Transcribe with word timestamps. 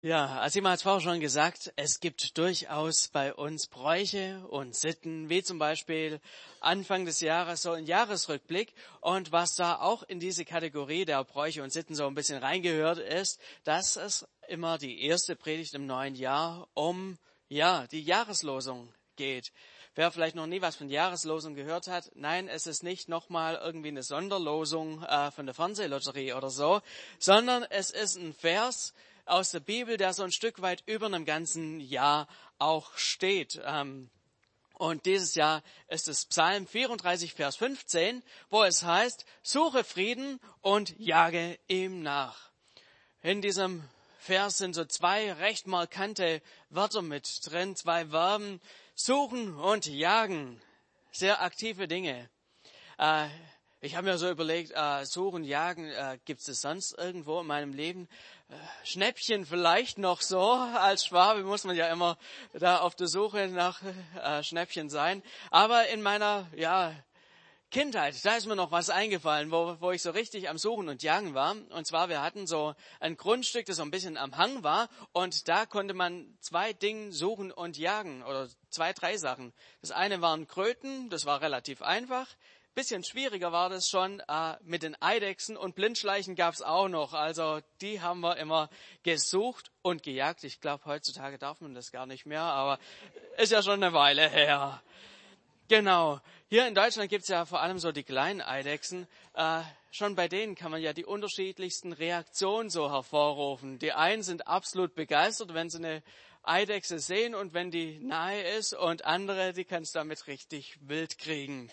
Ja, 0.00 0.42
Asima 0.42 0.70
hat 0.70 0.76
es 0.76 0.82
vorher 0.84 1.00
schon 1.00 1.18
gesagt, 1.18 1.72
es 1.74 1.98
gibt 1.98 2.38
durchaus 2.38 3.08
bei 3.08 3.34
uns 3.34 3.66
Bräuche 3.66 4.46
und 4.46 4.76
Sitten, 4.76 5.28
wie 5.28 5.42
zum 5.42 5.58
Beispiel 5.58 6.20
Anfang 6.60 7.04
des 7.04 7.18
Jahres 7.20 7.62
so 7.62 7.72
ein 7.72 7.84
Jahresrückblick. 7.84 8.74
Und 9.00 9.32
was 9.32 9.56
da 9.56 9.80
auch 9.80 10.04
in 10.04 10.20
diese 10.20 10.44
Kategorie 10.44 11.04
der 11.04 11.24
Bräuche 11.24 11.64
und 11.64 11.72
Sitten 11.72 11.96
so 11.96 12.06
ein 12.06 12.14
bisschen 12.14 12.38
reingehört 12.38 12.98
ist, 12.98 13.40
dass 13.64 13.96
es 13.96 14.24
immer 14.46 14.78
die 14.78 15.02
erste 15.02 15.34
Predigt 15.34 15.74
im 15.74 15.86
neuen 15.88 16.14
Jahr 16.14 16.68
um, 16.74 17.18
ja, 17.48 17.88
die 17.88 18.02
Jahreslosung 18.04 18.94
geht. 19.16 19.50
Wer 19.96 20.12
vielleicht 20.12 20.36
noch 20.36 20.46
nie 20.46 20.62
was 20.62 20.76
von 20.76 20.90
Jahreslosung 20.90 21.56
gehört 21.56 21.88
hat, 21.88 22.12
nein, 22.14 22.46
es 22.46 22.68
ist 22.68 22.84
nicht 22.84 23.08
nochmal 23.08 23.56
irgendwie 23.56 23.88
eine 23.88 24.04
Sonderlosung 24.04 25.02
äh, 25.02 25.32
von 25.32 25.46
der 25.46 25.56
Fernsehlotterie 25.56 26.34
oder 26.34 26.50
so, 26.50 26.82
sondern 27.18 27.64
es 27.64 27.90
ist 27.90 28.16
ein 28.16 28.32
Vers, 28.32 28.94
aus 29.28 29.50
der 29.50 29.60
Bibel, 29.60 29.96
der 29.96 30.12
so 30.12 30.22
ein 30.22 30.32
Stück 30.32 30.62
weit 30.62 30.82
über 30.86 31.06
einem 31.06 31.24
ganzen 31.24 31.80
Jahr 31.80 32.28
auch 32.58 32.96
steht. 32.96 33.60
Ähm, 33.64 34.10
und 34.74 35.06
dieses 35.06 35.34
Jahr 35.34 35.62
ist 35.88 36.06
es 36.06 36.26
Psalm 36.26 36.66
34, 36.66 37.34
Vers 37.34 37.56
15, 37.56 38.22
wo 38.48 38.62
es 38.62 38.84
heißt, 38.84 39.24
suche 39.42 39.82
Frieden 39.82 40.38
und 40.60 40.96
jage 40.98 41.58
ihm 41.66 42.02
nach. 42.02 42.50
In 43.22 43.42
diesem 43.42 43.82
Vers 44.20 44.58
sind 44.58 44.74
so 44.74 44.84
zwei 44.84 45.32
recht 45.32 45.66
markante 45.66 46.42
Wörter 46.70 47.02
mit 47.02 47.40
drin, 47.50 47.74
zwei 47.74 48.06
Verben, 48.06 48.60
suchen 48.94 49.56
und 49.56 49.86
jagen. 49.86 50.60
Sehr 51.10 51.42
aktive 51.42 51.88
Dinge. 51.88 52.30
Äh, 52.98 53.28
ich 53.80 53.96
habe 53.96 54.08
mir 54.08 54.18
so 54.18 54.28
überlegt, 54.28 54.72
äh, 54.74 55.04
suchen, 55.06 55.44
jagen, 55.44 55.86
äh, 55.86 56.18
gibt 56.24 56.46
es 56.46 56.60
sonst 56.60 56.98
irgendwo 56.98 57.40
in 57.40 57.46
meinem 57.46 57.72
Leben? 57.72 58.08
Schnäppchen 58.84 59.44
vielleicht 59.44 59.98
noch 59.98 60.22
so. 60.22 60.40
Als 60.40 61.04
Schwabe 61.04 61.42
muss 61.42 61.64
man 61.64 61.76
ja 61.76 61.88
immer 61.88 62.16
da 62.54 62.78
auf 62.78 62.94
der 62.94 63.06
Suche 63.06 63.48
nach 63.48 63.82
äh, 64.22 64.42
Schnäppchen 64.42 64.88
sein. 64.88 65.22
Aber 65.50 65.88
in 65.88 66.00
meiner, 66.00 66.46
ja, 66.56 66.94
Kindheit, 67.70 68.24
da 68.24 68.34
ist 68.34 68.46
mir 68.46 68.56
noch 68.56 68.70
was 68.70 68.88
eingefallen, 68.88 69.50
wo, 69.50 69.76
wo 69.80 69.90
ich 69.90 70.00
so 70.00 70.10
richtig 70.10 70.48
am 70.48 70.56
Suchen 70.56 70.88
und 70.88 71.02
Jagen 71.02 71.34
war. 71.34 71.54
Und 71.68 71.86
zwar, 71.86 72.08
wir 72.08 72.22
hatten 72.22 72.46
so 72.46 72.74
ein 72.98 73.18
Grundstück, 73.18 73.66
das 73.66 73.76
so 73.76 73.82
ein 73.82 73.90
bisschen 73.90 74.16
am 74.16 74.38
Hang 74.38 74.62
war. 74.62 74.88
Und 75.12 75.48
da 75.48 75.66
konnte 75.66 75.92
man 75.92 76.38
zwei 76.40 76.72
Dinge 76.72 77.12
suchen 77.12 77.52
und 77.52 77.76
jagen. 77.76 78.22
Oder 78.22 78.48
zwei, 78.70 78.94
drei 78.94 79.18
Sachen. 79.18 79.52
Das 79.82 79.90
eine 79.90 80.22
waren 80.22 80.46
Kröten, 80.46 81.10
das 81.10 81.26
war 81.26 81.42
relativ 81.42 81.82
einfach. 81.82 82.26
Bisschen 82.78 83.02
schwieriger 83.02 83.50
war 83.50 83.70
das 83.70 83.90
schon 83.90 84.20
äh, 84.28 84.54
mit 84.62 84.84
den 84.84 84.94
Eidechsen 85.02 85.56
und 85.56 85.74
Blindschleichen 85.74 86.36
gab 86.36 86.54
es 86.54 86.62
auch 86.62 86.86
noch. 86.86 87.12
Also 87.12 87.58
die 87.80 88.00
haben 88.02 88.20
wir 88.20 88.36
immer 88.36 88.70
gesucht 89.02 89.72
und 89.82 90.04
gejagt. 90.04 90.44
Ich 90.44 90.60
glaube, 90.60 90.84
heutzutage 90.84 91.38
darf 91.38 91.60
man 91.60 91.74
das 91.74 91.90
gar 91.90 92.06
nicht 92.06 92.24
mehr, 92.24 92.42
aber 92.42 92.78
ist 93.36 93.50
ja 93.50 93.64
schon 93.64 93.82
eine 93.82 93.94
Weile 93.94 94.30
her. 94.30 94.80
Genau. 95.66 96.20
Hier 96.50 96.68
in 96.68 96.76
Deutschland 96.76 97.10
gibt 97.10 97.22
es 97.22 97.28
ja 97.28 97.46
vor 97.46 97.60
allem 97.62 97.80
so 97.80 97.90
die 97.90 98.04
kleinen 98.04 98.42
Eidechsen. 98.42 99.08
Äh, 99.34 99.62
schon 99.90 100.14
bei 100.14 100.28
denen 100.28 100.54
kann 100.54 100.70
man 100.70 100.80
ja 100.80 100.92
die 100.92 101.04
unterschiedlichsten 101.04 101.92
Reaktionen 101.92 102.70
so 102.70 102.92
hervorrufen. 102.92 103.80
Die 103.80 103.92
einen 103.92 104.22
sind 104.22 104.46
absolut 104.46 104.94
begeistert, 104.94 105.52
wenn 105.52 105.68
sie 105.68 105.78
eine 105.78 106.00
Eidechse 106.44 107.00
sehen 107.00 107.34
und 107.34 107.54
wenn 107.54 107.72
die 107.72 107.98
nahe 107.98 108.40
ist 108.56 108.72
und 108.72 109.04
andere, 109.04 109.52
die 109.52 109.64
kannst 109.64 109.96
damit 109.96 110.28
richtig 110.28 110.78
wild 110.80 111.18
kriegen. 111.18 111.72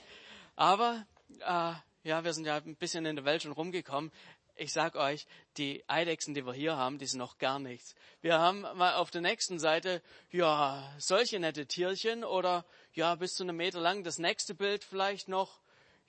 Aber 0.56 1.06
äh, 1.40 1.74
ja, 2.04 2.24
wir 2.24 2.34
sind 2.34 2.46
ja 2.46 2.58
ein 2.58 2.76
bisschen 2.76 3.06
in 3.06 3.16
der 3.16 3.26
Welt 3.26 3.42
schon 3.42 3.52
rumgekommen. 3.52 4.12
Ich 4.58 4.72
sag 4.72 4.96
euch, 4.96 5.28
die 5.58 5.84
Eidechsen, 5.88 6.34
die 6.34 6.46
wir 6.46 6.54
hier 6.54 6.78
haben, 6.78 6.98
die 6.98 7.08
sind 7.08 7.20
noch 7.20 7.38
gar 7.40 7.60
nichts. 7.60 7.94
Wir 8.22 8.40
haben 8.40 8.62
mal 8.62 8.94
auf 8.94 9.12
der 9.12 9.20
nächsten 9.20 9.60
Seite, 9.60 10.02
ja, 10.32 10.90
solche 10.98 11.40
nette 11.40 11.66
Tierchen 11.66 12.24
oder 12.24 12.64
ja, 12.94 13.16
bis 13.16 13.34
zu 13.34 13.44
einem 13.44 13.58
Meter 13.58 13.82
lang. 13.82 14.06
Das 14.06 14.18
nächste 14.18 14.56
Bild 14.56 14.86
vielleicht 14.86 15.28
noch, 15.28 15.60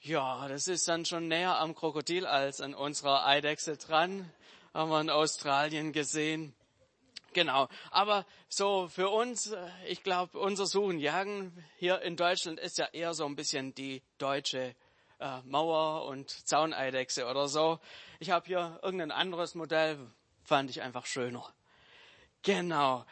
ja, 0.00 0.46
das 0.46 0.68
ist 0.68 0.86
dann 0.86 1.04
schon 1.04 1.26
näher 1.26 1.58
am 1.58 1.74
Krokodil 1.74 2.24
als 2.24 2.60
an 2.60 2.74
unserer 2.74 3.26
Eidechse 3.26 3.78
dran. 3.78 4.30
Haben 4.72 4.90
wir 4.90 5.00
in 5.00 5.10
Australien 5.10 5.92
gesehen. 5.92 6.54
Genau. 7.36 7.68
Aber 7.90 8.24
so 8.48 8.88
für 8.88 9.10
uns, 9.10 9.50
äh, 9.52 9.68
ich 9.88 10.02
glaube, 10.02 10.38
unser 10.38 10.64
Suchen 10.64 10.98
Jagen 10.98 11.52
hier 11.76 12.00
in 12.00 12.16
Deutschland 12.16 12.58
ist 12.58 12.78
ja 12.78 12.86
eher 12.86 13.12
so 13.12 13.26
ein 13.26 13.36
bisschen 13.36 13.74
die 13.74 14.02
deutsche 14.16 14.74
äh, 15.20 15.42
Mauer- 15.44 16.06
und 16.06 16.30
Zauneidechse 16.30 17.26
oder 17.26 17.46
so. 17.46 17.78
Ich 18.20 18.30
habe 18.30 18.46
hier 18.46 18.80
irgendein 18.82 19.10
anderes 19.10 19.54
Modell, 19.54 19.98
fand 20.44 20.70
ich 20.70 20.80
einfach 20.80 21.04
schöner. 21.04 21.52
Genau. 22.40 23.04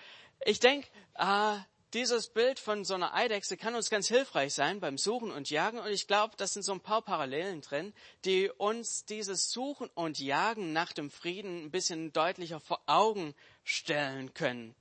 Ich 0.46 0.58
denke, 0.58 0.88
äh, 1.16 1.58
dieses 1.94 2.28
Bild 2.28 2.58
von 2.58 2.84
so 2.84 2.94
einer 2.94 3.14
Eidechse 3.14 3.56
kann 3.56 3.76
uns 3.76 3.88
ganz 3.88 4.08
hilfreich 4.08 4.52
sein 4.52 4.80
beim 4.80 4.98
Suchen 4.98 5.30
und 5.30 5.48
Jagen. 5.48 5.78
Und 5.78 5.90
ich 5.90 6.08
glaube, 6.08 6.34
das 6.36 6.52
sind 6.52 6.64
so 6.64 6.72
ein 6.72 6.80
paar 6.80 7.02
Parallelen 7.02 7.60
drin, 7.60 7.94
die 8.24 8.50
uns 8.50 9.04
dieses 9.04 9.50
Suchen 9.50 9.88
und 9.94 10.18
Jagen 10.18 10.72
nach 10.72 10.92
dem 10.92 11.10
Frieden 11.10 11.64
ein 11.66 11.70
bisschen 11.70 12.12
deutlicher 12.12 12.58
vor 12.58 12.80
Augen 12.86 13.34
stellen 13.64 14.32
können. 14.34 14.74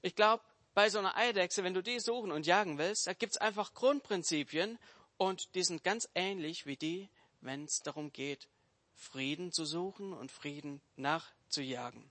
Ich 0.00 0.14
glaube, 0.14 0.42
bei 0.74 0.88
so 0.88 0.98
einer 0.98 1.16
Eidechse, 1.16 1.64
wenn 1.64 1.74
du 1.74 1.82
die 1.82 2.00
suchen 2.00 2.32
und 2.32 2.46
jagen 2.46 2.78
willst, 2.78 3.06
da 3.06 3.12
gibt 3.12 3.32
es 3.32 3.38
einfach 3.38 3.74
Grundprinzipien 3.74 4.78
und 5.18 5.54
die 5.54 5.62
sind 5.62 5.84
ganz 5.84 6.08
ähnlich 6.14 6.66
wie 6.66 6.76
die, 6.76 7.10
wenn 7.40 7.64
es 7.64 7.82
darum 7.82 8.12
geht, 8.12 8.48
Frieden 8.94 9.52
zu 9.52 9.64
suchen 9.64 10.12
und 10.12 10.30
Frieden 10.30 10.80
nachzujagen. 10.96 12.10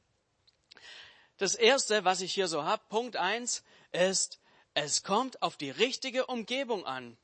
Das 1.37 1.55
erste, 1.55 2.05
was 2.05 2.21
ich 2.21 2.33
hier 2.33 2.47
so 2.47 2.63
habe, 2.63 2.83
Punkt 2.89 3.15
eins, 3.15 3.63
ist, 3.91 4.39
es 4.73 5.03
kommt 5.03 5.41
auf 5.41 5.57
die 5.57 5.71
richtige 5.71 6.27
Umgebung 6.27 6.85
an. 6.85 7.17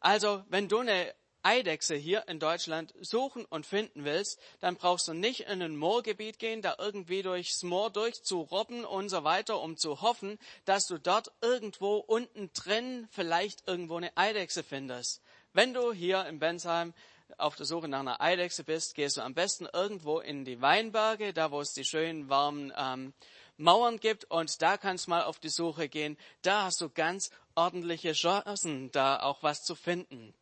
Also, 0.00 0.44
wenn 0.48 0.68
du 0.68 0.80
eine 0.80 1.14
Eidechse 1.42 1.94
hier 1.94 2.28
in 2.28 2.38
Deutschland 2.38 2.94
suchen 3.00 3.44
und 3.44 3.66
finden 3.66 4.04
willst, 4.04 4.38
dann 4.60 4.76
brauchst 4.76 5.08
du 5.08 5.12
nicht 5.12 5.40
in 5.40 5.62
ein 5.62 5.76
Moorgebiet 5.76 6.38
gehen, 6.38 6.62
da 6.62 6.76
irgendwie 6.78 7.22
durchs 7.22 7.62
Moor 7.62 7.90
durchzurobben 7.90 8.84
und 8.84 9.08
so 9.08 9.24
weiter, 9.24 9.60
um 9.60 9.76
zu 9.76 10.02
hoffen, 10.02 10.38
dass 10.64 10.86
du 10.86 10.98
dort 10.98 11.32
irgendwo 11.40 11.96
unten 11.96 12.50
drin 12.52 13.08
vielleicht 13.10 13.66
irgendwo 13.66 13.96
eine 13.96 14.16
Eidechse 14.16 14.62
findest. 14.62 15.20
Wenn 15.52 15.74
du 15.74 15.92
hier 15.92 16.26
in 16.26 16.38
Bensheim 16.38 16.94
auf 17.38 17.56
der 17.56 17.66
Suche 17.66 17.88
nach 17.88 18.00
einer 18.00 18.20
Eidechse 18.20 18.64
bist, 18.64 18.94
gehst 18.94 19.16
du 19.16 19.22
am 19.22 19.34
besten 19.34 19.66
irgendwo 19.72 20.20
in 20.20 20.44
die 20.44 20.60
Weinberge, 20.60 21.32
da 21.32 21.50
wo 21.50 21.60
es 21.60 21.72
die 21.72 21.84
schönen 21.84 22.28
warmen 22.28 22.72
ähm, 22.76 23.14
Mauern 23.56 23.98
gibt 23.98 24.24
und 24.30 24.62
da 24.62 24.76
kannst 24.76 25.06
du 25.06 25.10
mal 25.10 25.24
auf 25.24 25.38
die 25.38 25.48
Suche 25.48 25.88
gehen. 25.88 26.16
Da 26.42 26.64
hast 26.64 26.80
du 26.80 26.88
ganz 26.88 27.30
ordentliche 27.54 28.12
Chancen, 28.12 28.90
da 28.92 29.20
auch 29.20 29.42
was 29.42 29.62
zu 29.64 29.74
finden 29.74 30.34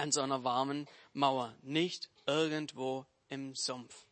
an 0.00 0.12
so 0.12 0.22
einer 0.22 0.44
warmen 0.44 0.88
Mauer, 1.12 1.54
nicht 1.62 2.08
irgendwo 2.26 3.06
im 3.28 3.54
Sumpf. 3.54 4.06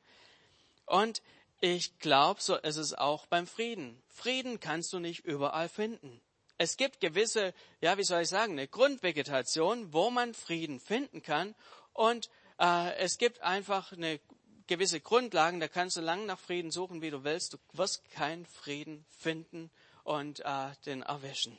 Und 0.86 1.22
ich 1.60 1.98
glaube, 1.98 2.40
so 2.40 2.56
ist 2.56 2.76
es 2.76 2.94
auch 2.94 3.26
beim 3.26 3.46
Frieden. 3.46 4.00
Frieden 4.08 4.60
kannst 4.60 4.92
du 4.92 5.00
nicht 5.00 5.24
überall 5.24 5.68
finden. 5.68 6.20
Es 6.56 6.76
gibt 6.76 7.00
gewisse, 7.00 7.54
ja, 7.80 7.98
wie 7.98 8.04
soll 8.04 8.22
ich 8.22 8.28
sagen, 8.28 8.52
eine 8.52 8.68
Grundvegetation, 8.68 9.92
wo 9.92 10.10
man 10.10 10.34
Frieden 10.34 10.80
finden 10.80 11.22
kann. 11.22 11.54
Und 11.92 12.30
äh, 12.58 12.94
es 12.96 13.18
gibt 13.18 13.40
einfach 13.42 13.92
eine 13.92 14.20
gewisse 14.66 15.00
Grundlagen, 15.00 15.60
da 15.60 15.68
kannst 15.68 15.96
du 15.96 16.00
lang 16.00 16.26
nach 16.26 16.38
Frieden 16.38 16.70
suchen, 16.70 17.00
wie 17.00 17.10
du 17.10 17.24
willst. 17.24 17.54
Du 17.54 17.58
wirst 17.72 18.08
keinen 18.10 18.46
Frieden 18.46 19.04
finden 19.08 19.70
und 20.04 20.40
äh, 20.40 20.70
den 20.86 21.02
erwischen. 21.02 21.58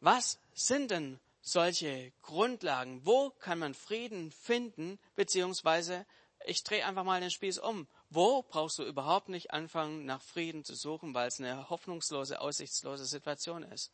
Was 0.00 0.38
sind 0.54 0.90
denn 0.90 1.18
solche 1.48 2.12
Grundlagen? 2.22 3.04
Wo 3.04 3.30
kann 3.30 3.58
man 3.58 3.74
Frieden 3.74 4.30
finden? 4.30 4.98
Beziehungsweise, 5.16 6.06
ich 6.46 6.62
drehe 6.64 6.84
einfach 6.86 7.04
mal 7.04 7.20
den 7.20 7.30
Spieß 7.30 7.58
um. 7.58 7.88
Wo 8.10 8.42
brauchst 8.42 8.78
du 8.78 8.84
überhaupt 8.84 9.28
nicht 9.28 9.50
anfangen, 9.52 10.04
nach 10.04 10.22
Frieden 10.22 10.64
zu 10.64 10.74
suchen, 10.74 11.14
weil 11.14 11.28
es 11.28 11.40
eine 11.40 11.68
hoffnungslose, 11.68 12.40
aussichtslose 12.40 13.04
Situation 13.04 13.62
ist? 13.62 13.92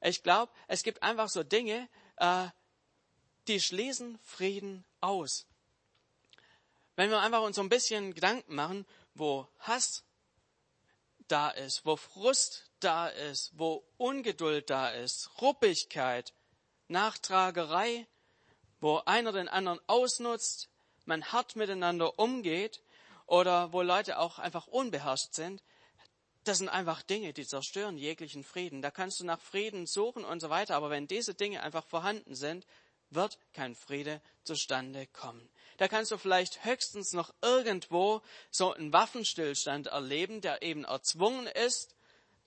Ich 0.00 0.22
glaube, 0.22 0.52
es 0.68 0.82
gibt 0.82 1.02
einfach 1.02 1.28
so 1.28 1.42
Dinge, 1.42 1.88
äh, 2.16 2.48
die 3.48 3.60
schließen 3.60 4.18
Frieden 4.22 4.84
aus 5.00 5.46
wenn 6.96 7.10
wir 7.10 7.20
einfach 7.20 7.42
uns 7.42 7.56
so 7.56 7.62
ein 7.62 7.68
bisschen 7.68 8.14
Gedanken 8.14 8.54
machen, 8.54 8.86
wo 9.14 9.46
Hass 9.60 10.02
da 11.28 11.50
ist, 11.50 11.84
wo 11.84 11.96
Frust 11.96 12.70
da 12.80 13.08
ist, 13.08 13.52
wo 13.54 13.84
Ungeduld 13.98 14.70
da 14.70 14.90
ist, 14.90 15.30
Ruppigkeit, 15.40 16.32
Nachtragerei, 16.88 18.06
wo 18.80 19.02
einer 19.06 19.32
den 19.32 19.48
anderen 19.48 19.80
ausnutzt, 19.86 20.68
man 21.04 21.24
hart 21.32 21.56
miteinander 21.56 22.18
umgeht 22.18 22.82
oder 23.26 23.72
wo 23.72 23.82
Leute 23.82 24.18
auch 24.18 24.38
einfach 24.38 24.66
unbeherrscht 24.66 25.34
sind, 25.34 25.62
das 26.44 26.58
sind 26.58 26.68
einfach 26.68 27.02
Dinge, 27.02 27.32
die 27.32 27.46
zerstören 27.46 27.98
jeglichen 27.98 28.44
Frieden. 28.44 28.80
Da 28.80 28.92
kannst 28.92 29.18
du 29.18 29.24
nach 29.24 29.40
Frieden 29.40 29.86
suchen 29.86 30.24
und 30.24 30.40
so 30.40 30.48
weiter, 30.48 30.76
aber 30.76 30.90
wenn 30.90 31.08
diese 31.08 31.34
Dinge 31.34 31.62
einfach 31.62 31.84
vorhanden 31.84 32.36
sind, 32.36 32.66
wird 33.10 33.38
kein 33.52 33.74
Friede 33.74 34.20
zustande 34.44 35.06
kommen. 35.08 35.48
Da 35.76 35.88
kannst 35.88 36.10
du 36.10 36.18
vielleicht 36.18 36.64
höchstens 36.64 37.12
noch 37.12 37.34
irgendwo 37.42 38.22
so 38.50 38.72
einen 38.72 38.92
Waffenstillstand 38.92 39.88
erleben, 39.88 40.40
der 40.40 40.62
eben 40.62 40.84
erzwungen 40.84 41.46
ist, 41.46 41.95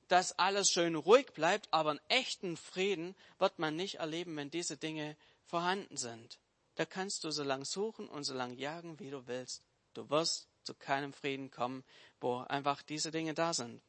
dass 0.09 0.37
alles 0.37 0.69
schön 0.71 0.95
ruhig 0.95 1.27
bleibt, 1.33 1.71
aber 1.71 1.91
einen 1.91 2.01
echten 2.09 2.57
Frieden 2.57 3.15
wird 3.37 3.59
man 3.59 3.75
nicht 3.75 3.95
erleben, 3.95 4.35
wenn 4.35 4.51
diese 4.51 4.75
Dinge 4.75 5.15
vorhanden 5.45 5.97
sind. 5.97 6.39
Da 6.75 6.85
kannst 6.85 7.23
du 7.23 7.31
so 7.31 7.43
lang 7.43 7.63
suchen 7.63 8.09
und 8.09 8.23
so 8.23 8.33
lang 8.33 8.55
jagen, 8.57 8.99
wie 8.99 9.11
du 9.11 9.27
willst. 9.27 9.63
Du 9.93 10.09
wirst 10.09 10.47
zu 10.63 10.73
keinem 10.73 11.13
Frieden 11.13 11.51
kommen, 11.51 11.83
wo 12.19 12.39
einfach 12.39 12.81
diese 12.81 13.11
Dinge 13.11 13.33
da 13.33 13.53
sind. 13.53 13.81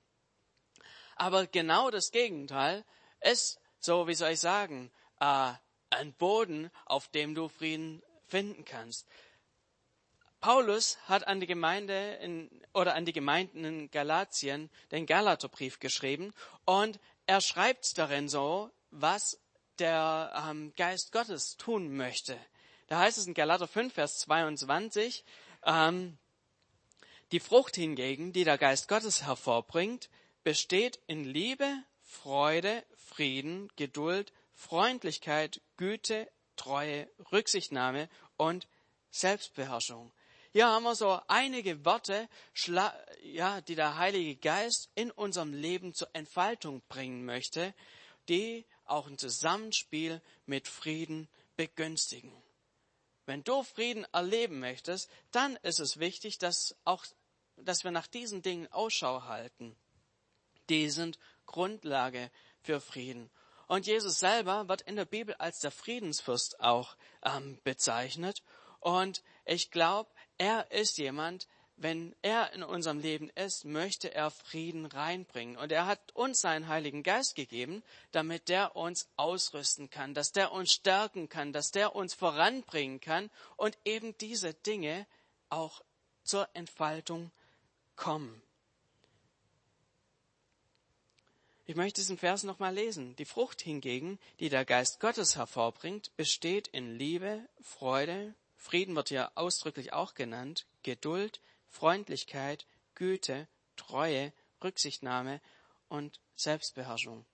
Aber 1.17 1.47
genau 1.47 1.91
das 1.91 2.11
Gegenteil 2.11 2.85
ist, 3.21 3.59
so 3.79 4.07
wie 4.07 4.15
soll 4.15 4.33
ich 4.33 4.41
sagen, 4.41 4.91
äh, 5.21 5.53
ein 5.91 6.13
Boden, 6.15 6.71
auf 6.85 7.09
dem 7.09 7.35
du 7.35 7.49
Frieden 7.49 8.03
finden 8.29 8.65
kannst. 8.65 9.07
Paulus 10.41 10.97
hat 11.07 11.27
an 11.27 11.41
die 11.41 11.47
Gemeinde 11.47 12.15
in, 12.23 12.51
oder 12.73 12.95
an 12.95 13.05
die 13.05 13.13
Gemeinden 13.13 13.65
in 13.65 13.91
Galatien 13.91 14.71
den 14.91 15.07
Galaterbrief 15.07 15.81
geschrieben 15.81 16.33
und 16.65 16.99
er 17.27 17.41
schreibt 17.41 17.99
darin 17.99 18.29
so, 18.29 18.71
was 18.91 19.39
der 19.79 20.33
ähm, 20.49 20.73
Geist 20.77 21.13
Gottes 21.13 21.57
tun 21.57 21.97
möchte. 21.97 22.39
Da 22.87 23.01
heißt 23.01 23.19
es 23.19 23.27
in 23.27 23.35
Galater 23.35 23.69
5, 23.69 23.93
Vers 23.93 24.19
22, 24.21 25.25
ähm, 25.65 26.19
die 27.33 27.41
Frucht 27.41 27.77
hingegen, 27.77 28.33
die 28.33 28.45
der 28.45 28.59
Geist 28.59 28.89
Gottes 28.89 29.23
hervorbringt, 29.23 30.11
besteht 30.43 31.01
in 31.07 31.25
Liebe, 31.25 31.85
Freude, 32.03 32.83
Frieden, 32.97 33.71
Geduld, 33.77 34.33
Freundlichkeit, 34.55 35.61
Güte, 35.77 36.29
Treue, 36.57 37.09
Rücksichtnahme 37.31 38.09
und 38.37 38.67
Selbstbeherrschung. 39.11 40.13
Hier 40.53 40.67
haben 40.67 40.83
wir 40.83 40.97
so 40.97 41.21
einige 41.29 41.85
Worte, 41.85 42.29
ja, 43.23 43.61
die 43.61 43.77
der 43.77 43.99
Heilige 43.99 44.35
Geist 44.35 44.91
in 44.97 45.13
unserem 45.13 45.53
Leben 45.53 45.95
zur 45.95 46.09
Entfaltung 46.13 46.83
bringen 46.89 47.25
möchte, 47.25 47.73
die 48.29 48.67
auch 48.85 49.07
ein 49.07 49.17
Zusammenspiel 49.17 50.21
mit 50.47 50.67
Frieden 50.67 51.29
begünstigen. 51.57 52.33
Wenn 53.27 53.45
du 53.45 53.63
Frieden 53.63 54.05
erleben 54.13 54.59
möchtest, 54.59 55.09
dann 55.31 55.55
ist 55.63 55.79
es 55.79 56.01
wichtig, 56.01 56.39
dass 56.39 56.75
auch, 56.85 57.05
dass 57.57 57.85
wir 57.85 57.93
nach 57.93 58.09
diesen 58.09 58.43
Dingen 58.43 58.67
Ausschau 58.73 59.23
halten. 59.23 59.77
Die 60.69 60.91
sind 60.91 61.17
Grundlage 61.47 62.31
für 62.63 62.81
Frieden. 62.81 63.31
Und 63.69 63.87
Jesus 63.87 64.19
selber 64.19 64.69
wird 64.69 64.83
in 64.83 64.97
der 64.97 65.05
Bibel 65.05 65.37
als 65.37 65.61
der 65.61 65.71
Friedensfürst 65.71 66.59
auch 66.59 66.97
ähm, 67.23 67.61
bezeichnet. 67.63 68.43
Und 68.81 69.23
ich 69.45 69.71
glaube, 69.71 70.11
er 70.41 70.71
ist 70.71 70.97
jemand, 70.97 71.47
wenn 71.77 72.17
er 72.23 72.55
in 72.55 72.63
unserem 72.63 72.99
Leben 72.99 73.29
ist, 73.35 73.67
möchte 73.67 74.15
er 74.15 74.31
Frieden 74.31 74.87
reinbringen. 74.87 75.59
Und 75.59 75.71
er 75.71 75.87
hat 75.87 76.01
uns 76.15 76.41
seinen 76.41 76.67
Heiligen 76.67 77.03
Geist 77.03 77.35
gegeben, 77.35 77.83
damit 78.11 78.49
der 78.49 78.75
uns 78.75 79.07
ausrüsten 79.17 79.91
kann, 79.91 80.15
dass 80.15 80.33
der 80.33 80.53
uns 80.53 80.73
stärken 80.73 81.29
kann, 81.29 81.53
dass 81.53 81.73
der 81.73 81.95
uns 81.95 82.15
voranbringen 82.15 83.01
kann 83.01 83.31
und 83.59 83.77
eben 83.85 84.17
diese 84.17 84.55
Dinge 84.55 85.07
auch 85.51 85.83
zur 86.25 86.49
Entfaltung 86.55 87.31
kommen. 87.95 88.41
Ich 91.67 91.77
möchte 91.77 92.01
diesen 92.01 92.17
Vers 92.17 92.45
nochmal 92.45 92.75
lesen. 92.75 93.15
Die 93.17 93.27
Frucht 93.27 93.61
hingegen, 93.61 94.19
die 94.39 94.49
der 94.49 94.65
Geist 94.65 95.01
Gottes 95.01 95.37
hervorbringt, 95.37 96.17
besteht 96.17 96.67
in 96.69 96.99
Liebe, 96.99 97.47
Freude, 97.61 98.35
Frieden 98.61 98.95
wird 98.95 99.09
hier 99.09 99.33
ausdrücklich 99.37 99.95
auch 99.95 100.13
genannt, 100.15 100.67
Geduld, 100.83 101.41
Freundlichkeit, 101.71 102.67
Güte, 102.95 103.49
Treue, 103.77 104.35
Rücksichtnahme 104.63 105.41
und 105.89 106.21
Selbstbeherrschung. 106.37 107.25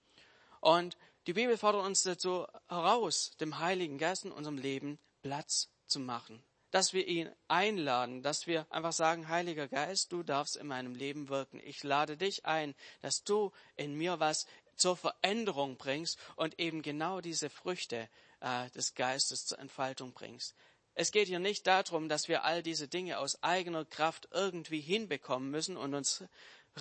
Und 0.61 0.97
die 1.27 1.33
Bibel 1.33 1.57
fordert 1.57 1.85
uns 1.85 2.03
dazu 2.03 2.47
heraus, 2.69 3.35
dem 3.41 3.59
Heiligen 3.59 3.97
Geist 3.97 4.23
in 4.23 4.31
unserem 4.31 4.57
Leben 4.57 4.99
Platz 5.21 5.69
zu 5.85 5.99
machen. 5.99 6.41
Dass 6.71 6.93
wir 6.93 7.05
ihn 7.05 7.29
einladen, 7.49 8.23
dass 8.23 8.47
wir 8.47 8.65
einfach 8.69 8.93
sagen, 8.93 9.27
Heiliger 9.27 9.67
Geist, 9.67 10.13
du 10.13 10.23
darfst 10.23 10.55
in 10.55 10.67
meinem 10.67 10.95
Leben 10.95 11.27
wirken. 11.27 11.59
Ich 11.61 11.83
lade 11.83 12.15
dich 12.15 12.45
ein, 12.45 12.73
dass 13.01 13.25
du 13.25 13.51
in 13.75 13.95
mir 13.95 14.21
was 14.21 14.45
zur 14.77 14.95
Veränderung 14.95 15.75
bringst 15.75 16.17
und 16.37 16.57
eben 16.59 16.81
genau 16.81 17.19
diese 17.19 17.49
Früchte 17.49 18.07
äh, 18.39 18.69
des 18.69 18.95
Geistes 18.95 19.45
zur 19.45 19.59
Entfaltung 19.59 20.13
bringst. 20.13 20.55
Es 20.99 21.11
geht 21.11 21.27
hier 21.27 21.37
nicht 21.37 21.67
darum, 21.67 22.09
dass 22.09 22.27
wir 22.27 22.43
all 22.43 22.63
diese 22.63 22.87
Dinge 22.87 23.19
aus 23.19 23.43
eigener 23.43 23.85
Kraft 23.85 24.29
irgendwie 24.31 24.81
hinbekommen 24.81 25.51
müssen 25.51 25.77
und 25.77 25.93
uns 25.93 26.23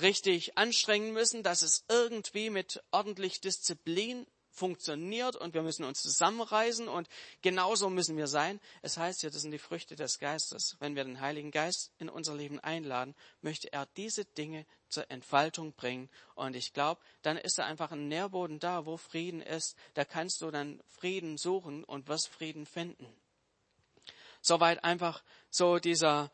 richtig 0.00 0.56
anstrengen 0.56 1.12
müssen, 1.12 1.42
dass 1.42 1.60
es 1.60 1.84
irgendwie 1.90 2.48
mit 2.48 2.82
ordentlich 2.92 3.42
Disziplin 3.42 4.26
funktioniert 4.48 5.36
und 5.36 5.52
wir 5.52 5.60
müssen 5.60 5.84
uns 5.84 6.00
zusammenreißen 6.00 6.88
und 6.88 7.10
genauso 7.42 7.90
müssen 7.90 8.16
wir 8.16 8.26
sein. 8.26 8.58
Es 8.80 8.96
heißt 8.96 9.22
ja, 9.22 9.28
das 9.28 9.42
sind 9.42 9.50
die 9.50 9.58
Früchte 9.58 9.96
des 9.96 10.18
Geistes. 10.18 10.78
Wenn 10.80 10.96
wir 10.96 11.04
den 11.04 11.20
Heiligen 11.20 11.50
Geist 11.50 11.92
in 11.98 12.08
unser 12.08 12.34
Leben 12.34 12.58
einladen, 12.60 13.14
möchte 13.42 13.70
er 13.70 13.84
diese 13.98 14.24
Dinge 14.24 14.64
zur 14.88 15.10
Entfaltung 15.10 15.74
bringen. 15.74 16.08
Und 16.34 16.56
ich 16.56 16.72
glaube, 16.72 17.02
dann 17.20 17.36
ist 17.36 17.58
da 17.58 17.66
einfach 17.66 17.92
ein 17.92 18.08
Nährboden 18.08 18.60
da, 18.60 18.86
wo 18.86 18.96
Frieden 18.96 19.42
ist. 19.42 19.76
Da 19.92 20.06
kannst 20.06 20.40
du 20.40 20.50
dann 20.50 20.82
Frieden 20.86 21.36
suchen 21.36 21.84
und 21.84 22.08
wirst 22.08 22.28
Frieden 22.28 22.64
finden. 22.64 23.14
Soweit 24.46 24.84
einfach 24.84 25.25
so 25.50 25.81
dieser, 25.81 26.31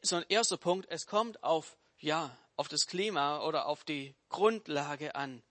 so 0.00 0.14
ein 0.14 0.24
erster 0.28 0.56
Punkt. 0.56 0.88
Es 0.88 1.04
kommt 1.04 1.42
auf, 1.42 1.76
ja, 1.98 2.38
auf 2.54 2.68
das 2.68 2.86
Klima 2.86 3.44
oder 3.44 3.66
auf 3.66 3.82
die 3.82 4.14
Grundlage 4.28 5.16
an. 5.16 5.42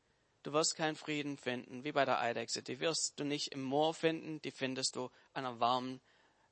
Du 0.42 0.54
wirst 0.54 0.78
keinen 0.78 0.96
Frieden 0.96 1.36
finden, 1.36 1.84
wie 1.84 1.92
bei 1.92 2.06
der 2.06 2.22
Eidechse. 2.22 2.64
Die 2.64 2.80
wirst 2.80 3.20
du 3.20 3.26
nicht 3.26 3.52
im 3.52 3.62
Moor 3.64 3.94
finden, 3.94 4.42
die 4.44 4.52
findest 4.52 4.96
du 4.96 5.12
an 5.34 5.46
einer 5.46 5.60
warmen 5.60 6.00